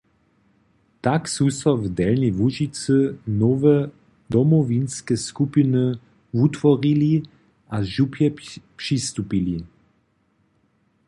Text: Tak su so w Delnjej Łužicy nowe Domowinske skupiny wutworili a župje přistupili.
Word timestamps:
Tak 1.03 1.23
su 1.33 1.45
so 1.57 1.71
w 1.83 1.85
Delnjej 1.97 2.33
Łužicy 2.39 2.95
nowe 3.41 3.75
Domowinske 4.33 5.13
skupiny 5.27 5.83
wutworili 6.37 7.15
a 7.75 7.77
župje 7.93 8.27
přistupili. 8.81 9.57